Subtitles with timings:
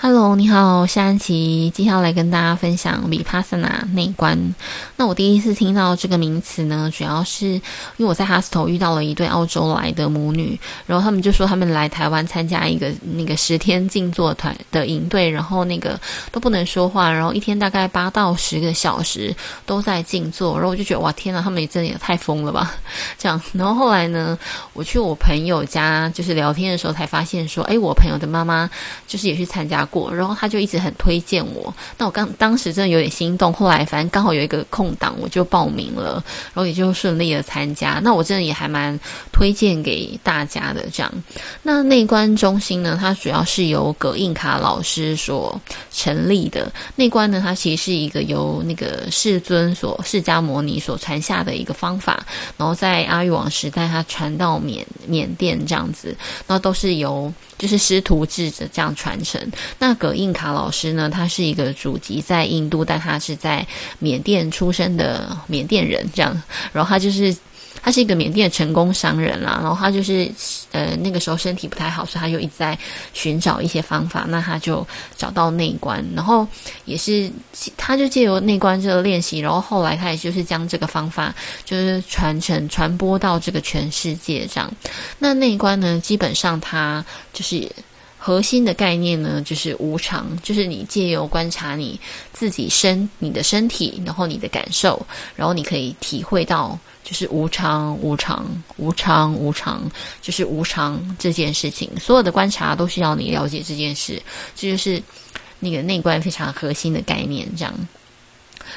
[0.00, 4.54] 他哦你好，我是安琪，接下来跟大家分享 Vipassana 内观。
[4.96, 7.62] 那我第一次听到这个名词呢，主要是因
[8.00, 15.98] 为我在 hostel 遇到了一对澳洲来的母女，然后他们就说他们来台湾参加一个那个十天静坐团的营队，然后那个
[16.30, 19.34] 都不能说话，然后一天大概八到十个小时
[19.64, 22.74] 都在静坐，然后我就觉得哇天呐，他们也真的也太疯了吧，
[23.16, 23.40] 这样。
[23.54, 24.38] 然后后来呢，
[24.74, 28.68] 我去我朋友家就是聊天的时候才发现说，哎，我朋友的妈妈
[29.08, 31.74] 就是也去参加过，然后他就一直很推荐我。
[31.96, 36.22] 那我刚当时真的有点心动，后来反正刚好有一个空档，我就报名了，
[36.52, 38.00] 然后也就顺利的参加。
[38.02, 38.98] 那我真的也还蛮
[39.32, 40.86] 推荐给大家的。
[40.92, 41.10] 这样，
[41.62, 45.58] 那内观中心呢，它主要是由葛印卡老师所
[45.90, 46.70] 成立的。
[46.96, 52.26] 内观呢，它其实是一个由那个世尊所释迦牟尼所传下的一个方法，
[52.58, 56.14] 然后在阿育王时代，它传到缅缅甸这样子，
[56.46, 57.32] 那都是由。
[57.60, 59.38] 就是师徒制的这样传承。
[59.78, 63.64] 那葛印卡老师呢，他是一个祖籍在印度，但他是在
[64.00, 66.42] 缅甸出生的缅甸人，这样。
[66.72, 67.36] 然后他就是。
[67.82, 70.30] 他是一个缅甸的成功商人啦，然后他就是
[70.70, 72.78] 呃那个时候身体不太好，所以他就一直在
[73.14, 74.26] 寻找一些方法。
[74.28, 76.46] 那他就找到内观，然后
[76.84, 77.30] 也是
[77.78, 81.34] 他就借由内观这个练习，然后后来他也就是将这个方法
[81.64, 84.70] 就是传承传播到这个全世界这样。
[85.18, 87.66] 那内观呢，基本上他就是
[88.22, 91.98] 核心的概念呢，就是无常，就是你借由观察你
[92.34, 95.04] 自己身你的身体，然后你的感受，
[95.34, 96.78] 然后你可以体会到。
[97.02, 98.46] 就是无常，无常，
[98.76, 99.90] 无常，无常，
[100.22, 101.90] 就是无常这件事情。
[101.98, 104.22] 所有的观察都需要你了解这件事，
[104.54, 105.02] 这就是
[105.58, 107.48] 那个内观非常核心的概念。
[107.56, 107.74] 这样，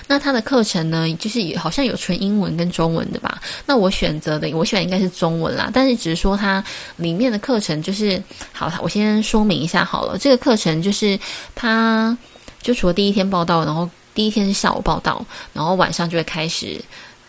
[0.08, 3.42] 那他的课程呢，就是好像有纯英文跟中文的吧？
[3.66, 5.70] 那我选择的，我选应该是中文啦。
[5.74, 6.64] 但是只是说它
[6.98, 10.18] 里面的课程就是，好，我先说明一下好了。
[10.18, 11.20] 这个课程就是
[11.56, 12.18] 它，
[12.62, 16.80] 就除了第一天报道，然后第一天是下午报道，然后晚上就会开始。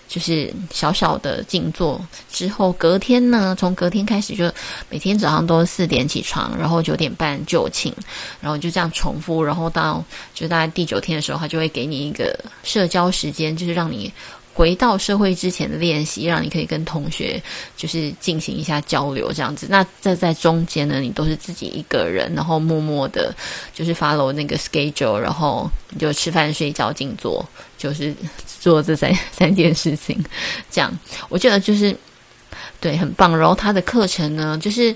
[0.08, 2.00] 就是小小的静坐
[2.30, 4.50] 之后，隔天呢，从隔天开始就
[4.88, 7.92] 每天早上都四点起床，然后九点半就寝，
[8.40, 10.04] 然后就这样重复，然后到
[10.34, 14.12] 就大概第九天的时候，他就会给你一个社交时间，就是让你。
[14.54, 17.42] 回到社会之前的练习，让你可以跟同学
[17.76, 19.66] 就是进行一下交流，这样子。
[19.68, 23.34] 那这在中间呢，你都是自己一个人，然后默默的，
[23.74, 27.44] 就是 follow 那个 schedule，然后你就吃饭、睡觉、静坐，
[27.76, 28.14] 就是
[28.60, 30.24] 做这三三件事情。
[30.70, 30.96] 这样，
[31.28, 31.94] 我觉得就是
[32.78, 33.36] 对，很棒。
[33.36, 34.94] 然后他的课程呢，就是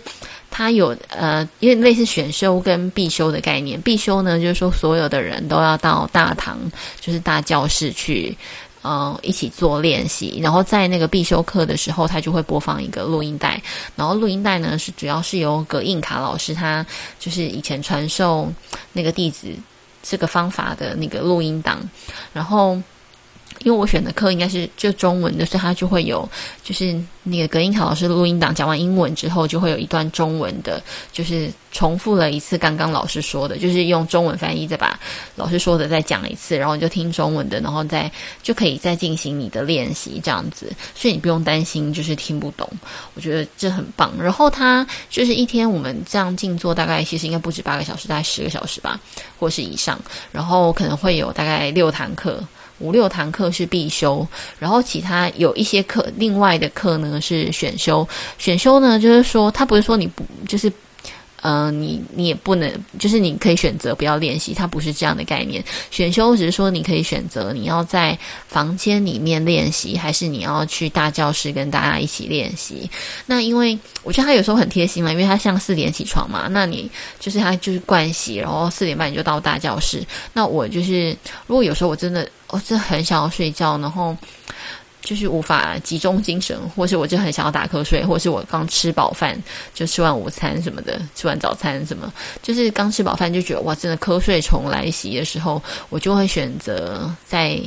[0.52, 3.80] 他有呃，因为类似选修跟必修的概念。
[3.80, 6.56] 必修呢，就是说所有的人都要到大堂，
[7.00, 8.38] 就是大教室去。
[8.83, 13.61] 嗯，一起做练习，然后在那个必修课的时候，他就会播放一个录音带，
[13.97, 16.84] 然后录音带呢是主要是由葛印卡老师他
[17.19, 18.53] 就是以前传授
[18.93, 19.49] 那个弟子
[20.03, 21.81] 这个方法的那个录音档，
[22.33, 22.81] 然后。
[23.64, 26.28] 因为我选的课应该是就中文的，所以他就会有，
[26.62, 30.82] 就是那个隔音卡老师录音档讲完英文之后，就会有一段中文的，
[31.12, 34.98] 就是重复了一次刚刚老师说的，就是用中文翻译再把
[35.34, 38.10] 老师说的再讲一次，然后你就听中文的，然后再
[38.42, 42.70] 就可以再进行你的练习这样子，所以你不用担心就是听不懂，
[43.14, 44.12] 我觉得这很棒。
[44.20, 48.98] 然后他就是一天我们这样静坐，大概其实应该不止八个小时，大概十个小时吧，
[49.38, 50.00] 或是以上，
[50.32, 52.42] 然后可能会有大概六堂课。
[52.78, 54.27] 五六堂课是必修，
[54.59, 58.06] 然后其他有一些课，另外的课呢是选修。
[58.39, 60.72] 选修呢，就是说他不是说你不就是。
[61.43, 65.65] 嗯、你你也不能，就是你可以选择不要练习，它不是这样的概念。
[65.91, 68.19] 选修只是说你可以选择你要在
[68.49, 72.91] 房间里面练习，还是你要去大教室跟大家一起练习。
[73.27, 76.91] 那因为我觉得他有时候很贴心嘛，因为他像四点起床嘛，那你
[77.21, 80.04] 就是他就是盥洗，然后四点半你就到大教室。
[80.32, 81.16] 那我就是
[81.47, 84.16] 如果有时候我真的我真的很想要睡觉，然后。
[85.00, 89.41] 就是无法集中精神，或是我就很想要打瞌睡，或是我刚吃饱饭
[89.72, 97.59] 就吃完午餐什么的，吃完早餐什么，就是刚吃饱饭就觉得哇，真的瞌睡虫来袭的时候，我就会选择在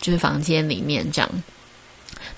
[0.00, 1.30] 就是房间里面这样。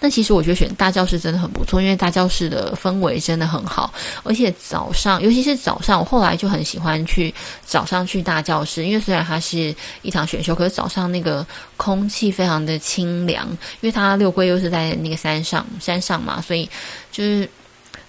[0.05, 3.95] 那其实我觉得选大教室真的很不错，因为大教室的氛围真的很好，
[4.25, 7.33] 而且早上，尤其是早上，我后来就很喜欢去
[7.65, 9.73] 早上去大教室，因为虽然它是
[10.03, 11.47] 一堂选修，可是早上那个
[11.77, 13.49] 空气非常的清凉，
[13.81, 16.69] 因为它六龟又是在那个山上山上嘛，所以
[17.13, 17.49] 就是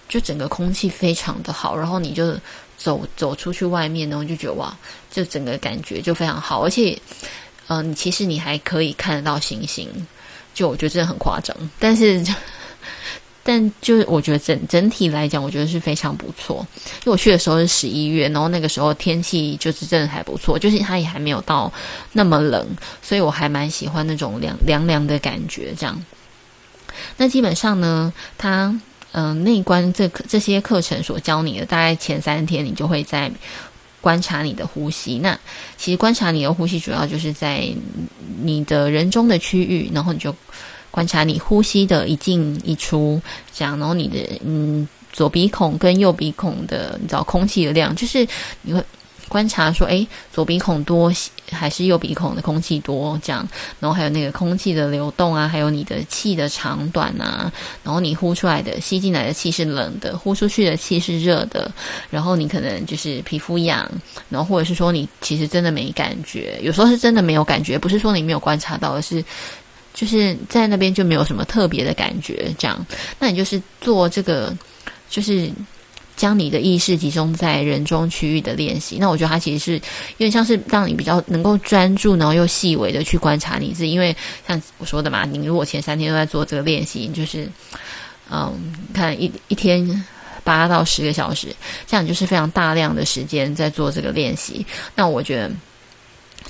[0.08, 2.36] 就整个空气非常的好，然后你就
[2.76, 4.76] 走走出去外面，然后就觉得哇，
[5.12, 6.98] 就整个感觉就非常好，而且
[7.68, 9.88] 嗯、你其实你还可以看得到星星。
[10.54, 12.24] 就我觉得真的很夸张，但是
[13.46, 16.66] 但就是我觉得整整体来讲，我觉得是非常不错。
[17.00, 21.70] 因为我去的时候是十一月，然后那个时候天气就是真的还不错，就是它也还没有到
[22.12, 22.66] 那么冷，
[23.02, 25.74] 所以我还蛮喜欢那种凉凉凉的感觉。
[25.78, 26.02] 这样，
[27.18, 28.74] 那基本上呢，它
[29.12, 33.30] 嗯、内观这这些课程所教你的，大概前三天你就会在
[34.04, 35.18] 观察你的呼吸。
[35.18, 35.32] 那
[35.78, 37.66] 其实观察你的呼吸，主要就是在
[38.42, 40.34] 你的人中的区域，然后你就。
[40.94, 43.20] 观察你呼吸的一进一出，
[43.52, 48.24] 这样，然后你的嗯左鼻孔跟右鼻孔的，你知道空气的量，就是
[48.62, 48.80] 你会
[49.28, 51.12] 观察说，诶，左鼻孔多
[51.50, 53.46] 还是右鼻孔的空气多，这样，
[53.80, 61.70] 然后还有那个空气的流动啊，还有你的气的长短啊，然后你呼出来的吸进来的气是冷的，呼出去的气是热的，
[62.10, 63.90] 然后你可能就是皮肤痒，
[64.28, 69.24] 然后或者是说你其实真的没感觉，有时候是真的没有感觉，不是说你没有观察到，而是。
[69.96, 72.84] 就是在那边就没有什么特别的感觉，这样，
[73.16, 74.52] 那你就是做这个，
[75.08, 75.48] 就是
[76.16, 78.96] 将你的意识集中在人中区域的练习。
[78.98, 79.80] 那我觉得它其实是有
[80.18, 83.90] 点像是让你比较能够专注，然后又细微的去观察你自己。
[83.90, 84.16] 因为
[84.46, 87.48] 像我说的嘛，你如果前三天都在做这个练习，就是
[88.30, 88.52] 嗯，
[88.92, 90.04] 看一一天
[90.42, 91.54] 八到十个小时，
[91.86, 94.64] 这样就是非常大量的时间在做这个练习。
[94.94, 95.50] 那我觉得。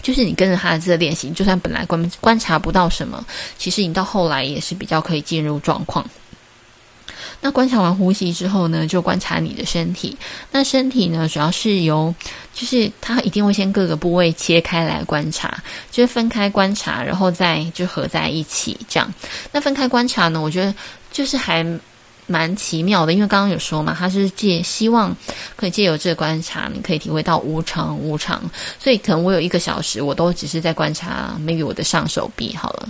[0.03, 3.25] 就是你跟着他的这个练习，就算本来观观察不到什么，
[3.57, 6.05] 其实你到后来也是比较可以进入状况。
[7.45, 10.17] 那观察完呼吸之后呢，就观察你的身体。
[10.51, 12.15] 那身体呢，主要是由，
[12.55, 19.13] 就是它一定会先各个部位切开来观察，就是分开观察，然后再就合在一起这样。
[19.53, 20.75] 那分开观察呢，我觉得
[21.13, 21.63] 就是还。
[22.27, 25.15] 蛮奇妙的，因为刚刚有说嘛，他是借希望
[25.57, 28.43] 可以借由这个观察，你可以体会到无常无常。
[28.79, 32.89] 所以可能我有一个小时，我都只是在观察，maybe 我的上手臂好了。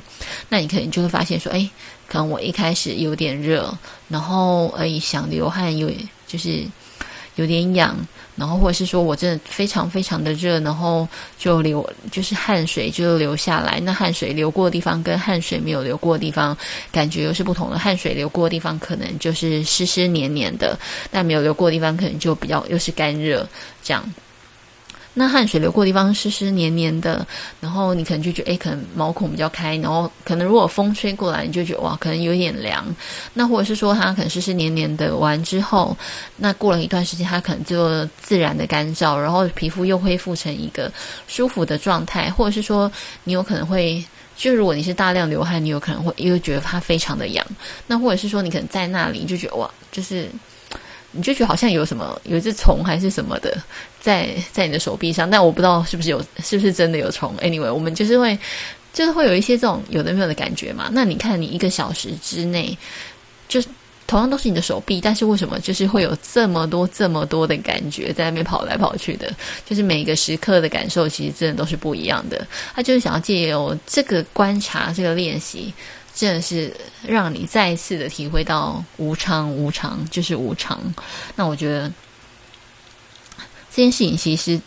[0.48, 1.68] 那你可能就会发现说，哎，
[2.08, 3.76] 可能我一开始有点热，
[4.08, 5.90] 然后而已想流汗，有
[6.26, 6.64] 就是
[7.36, 7.96] 有点痒。
[8.36, 11.06] 然后，或者是说我真的非常非常的热，然后
[11.38, 13.78] 就流，就是汗水就流下来。
[13.84, 16.56] 那汗水流过的地方跟汗水没有流过的地方，
[16.90, 17.78] 感觉又是不同的。
[17.78, 20.76] 汗水流过的地方可能就是湿湿黏黏的，
[21.12, 23.48] 但没有流过的地方可能就比较又是干热
[23.84, 24.04] 这样。
[25.16, 27.24] 那汗水流过的地方湿湿黏黏的，
[27.60, 32.84] 然后你可能就觉得，诶，可能毛孔比较开，然后可能如果风吹过来，你就觉得哇，可能有点凉。
[33.32, 35.96] 那或者是说它可能湿湿黏黏的完之后，
[36.36, 40.92] 那过了一段时间，它可能就自然的干燥，然后皮肤又恢复成一个
[41.28, 42.28] 舒服的状态。
[42.30, 42.90] 或者是说
[43.22, 44.04] 你有可能会，
[44.36, 47.46] 就如果你是大量流汗，你有可能会又觉得它非常的痒。
[47.86, 50.28] 那或者是说你可能在那里就觉得哇，就是。
[51.14, 53.56] 你就觉得好像有什么有一只虫还是什么的
[54.00, 57.34] 在在你的手臂上，但我不知道是不是有是不是真的有虫。
[57.38, 58.36] Anyway，我们就是会
[58.92, 60.90] 就是会有一些这种有的没有的感觉嘛。
[60.92, 62.76] 那你看你一个小时之内，
[63.48, 63.68] 就是
[64.06, 69.32] 同样都是你的手臂，但是为什么就是会有这么多这么多的感觉在那边跑来跑去的？
[69.64, 72.46] 就是每一个时刻的感受其实真的都是不一样的。
[72.74, 75.72] 他就是想要借由这个观察这个练习。
[76.14, 76.72] 真的是
[77.06, 80.80] 让你再一次的体会到无常，无常就是无常。
[81.34, 81.92] 那我觉得
[83.70, 84.60] 这件事情其实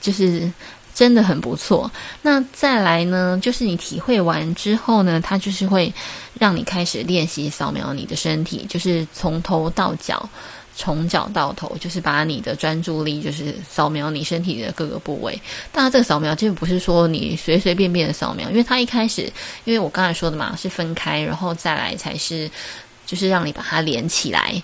[0.00, 0.50] 就是
[0.94, 1.90] 真的很不错。
[2.22, 5.92] 那再来呢，就是你体会完之后呢，它就是会
[6.38, 10.28] 让你开始练习扫描你的身体，就是从头到脚。
[10.76, 15.40] 从脚到头，就是把你的专注力，就是扫描你身体的各个部位。
[15.70, 19.22] 当然，这个扫描就不是说你随随便便的扫描，因为它一开始，
[19.64, 22.50] 因为我刚才说的嘛，是分开，然后再来才是，
[23.06, 24.62] 就是让你把它连起来。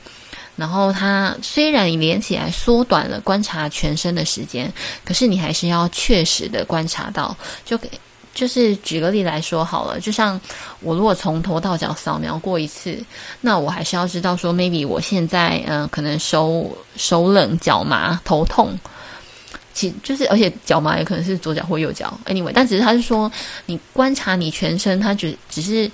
[0.56, 4.70] 然后它虽然你连起来缩短了观察全身的时间，
[5.04, 7.88] 可是你还是要确实的观察到，就给。
[8.40, 10.40] 就是举个例来说好了，就像
[10.80, 12.98] 我如果从头到脚扫描过一次，
[13.42, 18.74] 那我还是要知道说，maybe 我现在嗯、可能手手冷、脚麻、头痛，
[19.74, 23.30] 其就是而且脚麻也可能是左脚或右脚，anyway，但只是他是说
[23.66, 25.90] 你观察你全身，他只只是。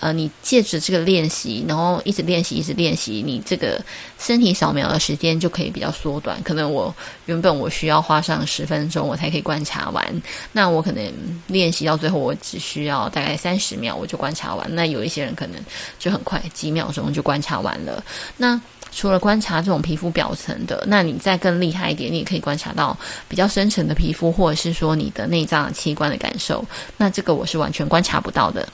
[0.00, 3.78] 呃，你借着这个练习，然后一直练习，一直练习，你这个
[4.18, 6.42] 身体扫描的时间就可以比较缩短。
[6.42, 6.94] 可能我
[7.26, 10.22] 原本我需要花上十分钟，我才可以观察完。
[10.52, 11.04] 那我可能
[11.48, 14.66] 练习到最后，我只需要大概三十秒，我就观察完。
[14.74, 15.60] 那有一些人可能
[15.98, 18.02] 就很快，几秒钟就观察完了。
[18.38, 18.58] 那
[18.92, 22.96] 除了观察这种皮肤表层的，那你再更厉害一点，你也可以观察到
[23.28, 26.64] 比较深层的皮肤，或者是说你的内脏器官的感受。
[26.96, 28.66] 那这个我是完全观察不到的。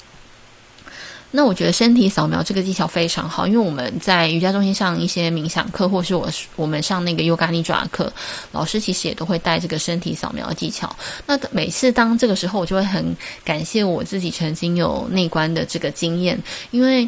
[1.32, 8.10] 那我觉得身体扫描这个技巧非常好，因为我们在瑜伽中心上一些冥想课，或是我我们上那个 Yoga Nidra 课，
[8.52, 10.94] 老师其实也都会带这个身体扫描技巧。
[11.26, 13.14] 那每次当这个时候，我就会很
[13.44, 16.40] 感谢我自己曾经有内观的这个经验，
[16.70, 17.06] 因为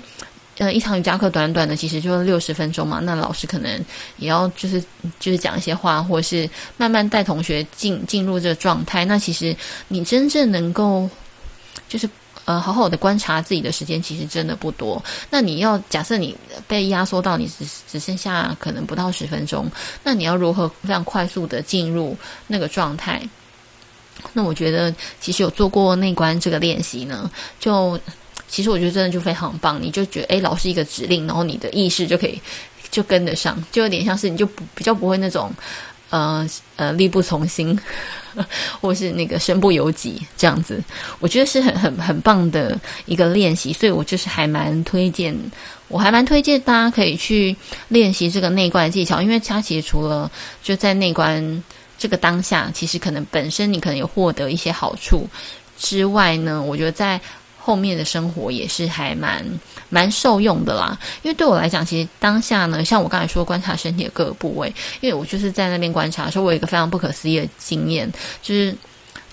[0.59, 2.99] 呃，一场瑜伽课短短的，其实就是六十分钟嘛。
[3.01, 3.85] 那老师可能
[4.17, 4.83] 也要就是
[5.21, 9.05] 就是讲一些话，或是慢慢带同学进进入这个状态。
[9.05, 9.57] 那其实
[9.87, 11.09] 你真正能够
[11.89, 12.11] 就是
[12.49, 15.05] 呃好好的观察自己的时间，其实真的不多。
[15.29, 16.35] 那你要假设你
[16.67, 19.71] 被压缩到你只只剩下可能不到十分钟，
[20.03, 23.21] 那你要如何非常快速的进入那个状态？
[24.33, 28.01] 那我觉得其实有做过内观这个练习呢，就。
[28.51, 32.41] 其实我觉得真的就非常棒，你就觉得诶，老师一个指令，然后你的意识就可以
[32.91, 35.53] 就跟得上，就有点像是你就不比较不会那种
[36.11, 37.79] 呃呃力不从心，
[38.81, 40.83] 或是那个身不由己这样子。
[41.19, 45.37] 我觉得是很很很棒的一个练习，所以我就是还蛮推荐，
[45.89, 47.55] 我还蛮推荐大家可以去
[47.89, 50.31] 练习这个内观的技巧，因为它其实除了
[50.63, 51.63] 就在内观
[51.99, 55.29] 这个当下，其实可能本身你可能有获得一些好处
[55.79, 57.21] 之外呢，我觉得在。
[57.69, 59.45] 后面的生活也是还蛮
[59.91, 68.11] 蛮受用的啦，因为对我来讲，其实当下呢，像我刚才说观察身体的各个部位，因为我就是在那边观察的时候，我有一个非常不可思议的经验，
[68.41, 68.75] 就是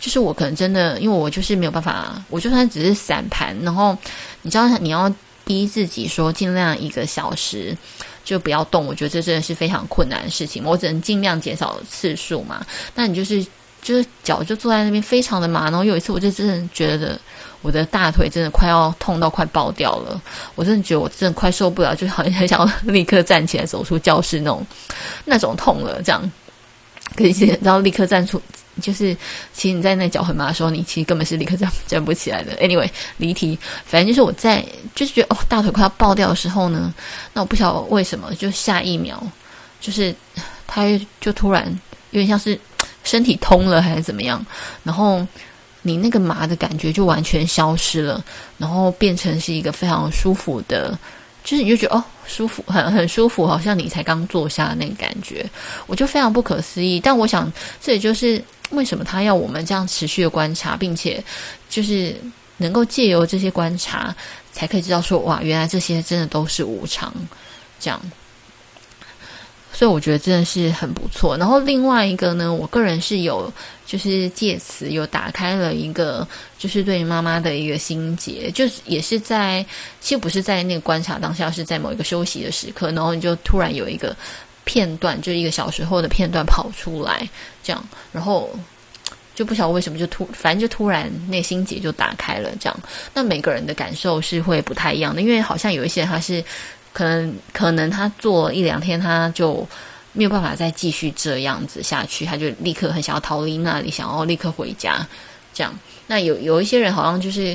[0.02, 3.98] 就是我可能真的，因为我就是没有办法，我就算只是散盘，然后
[4.42, 5.10] 你知道你要
[5.46, 7.74] 逼自己说尽量一个小时
[8.26, 12.66] 就不要动，我觉得这真的是非常困难的事情，我只能尽量减少次数嘛。
[12.96, 13.46] 那你就是
[13.86, 17.18] 就是脚就坐在那边非常的麻，然后有一次我就真的觉得。
[17.62, 20.22] 我的大腿真的快要痛到快爆掉了，
[20.54, 24.68] 我真的觉得我真的快受不了，就好像很想要 立刻站起来走出教室那种
[25.24, 26.00] 那种痛了。
[26.04, 26.32] 这样，
[27.18, 28.40] 可是然后立刻站出，
[28.80, 29.18] 就是
[29.52, 32.56] 其实你在那脚很麻的时候，你其实根本是立刻站 站不起来的。
[32.58, 32.88] Anyway，
[33.18, 34.64] 离题，反正就是我在
[34.94, 36.94] 就是觉得哦，大腿快要爆掉的时候呢，
[37.34, 39.20] 那我不晓得为什么，就下一秒
[39.82, 40.14] 就是
[40.68, 40.84] 它
[41.20, 41.66] 就突然
[42.12, 42.60] 有点像是
[43.06, 44.46] 身体通了还是怎么样，
[44.84, 45.26] 然后。
[45.88, 48.26] 你那个麻的感觉就完全消失了，
[48.58, 50.98] 然后变成是一个非常舒服的，
[51.44, 55.48] 就是你就觉得哦，舒服，很很舒服，好像你才刚坐下那个感觉，
[55.86, 57.00] 我就非常不可思议。
[57.00, 61.24] 但我想，这也就是为什么他要我们这样持续的观察，并且
[61.70, 62.16] 就是
[62.58, 64.12] 能够借由这些观察，
[64.52, 67.14] 才可以知道说，哇，原来这些真的都是无常，
[67.80, 68.02] 这样。
[69.78, 71.36] 所以我觉得真的是很不错。
[71.36, 73.52] 然后另外一个呢，我个人是有
[73.86, 76.26] 就是借此有打开了一个
[76.58, 79.66] 就是对妈妈的一个心结，就是也是在
[80.00, 84.16] 其实不是在那个观察当下，是在某一个休息的时刻，然后你就突然有一个
[84.64, 87.28] 片段，就一个小时后的片段跑出来，
[87.62, 88.50] 这样，然后
[89.36, 92.80] 就不晓得为什么就突，反正就突然那心结就打开了，这样。
[93.14, 96.42] 那每个人的感受是会不太一样的，因为好像有一些他是。
[96.96, 99.68] 可能可能他做一两天，他就
[100.14, 105.06] 没有办法再继续这样子下去，他就立刻很想要逃离那里，想要立刻回家。
[105.54, 107.54] 这样，那有有一些人好像就是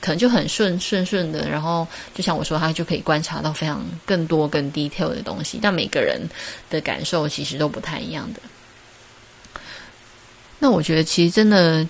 [0.00, 5.60] 可能就很顺顺顺的，然后就像我说，他就可以观察到非常更多更 detail 的东西。
[5.62, 6.20] 但每个人
[6.68, 8.40] 的感受其实都不太一样的。
[10.58, 11.86] 那我觉得其实真的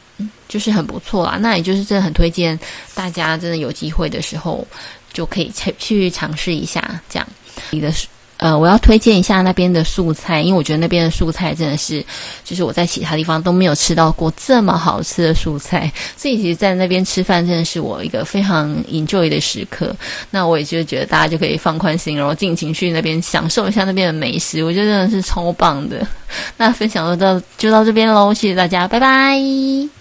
[0.48, 1.38] 就是很不错啦。
[1.40, 2.60] 那也就是真的很推荐
[2.94, 4.66] 大家，真的有机会的时候。
[5.12, 7.26] 就可以去去尝试一下，这样
[7.70, 7.92] 你的
[8.38, 12.02] 呃，我要推荐一下那边的素菜，因为我觉得那边的素菜真的是，
[12.42, 19.94] 就是我在其他地方都没有吃到过这么好吃的素菜，所以其实在那边吃饭真的是我一个非常 enjoy 的时刻。
[20.30, 26.06] 那我也就觉得大家就可以放宽心，然后尽情去那边享受一下那边的美食，我觉得真的是超棒的。
[26.56, 29.99] 那分享就到就到这边喽，谢谢大家，拜拜。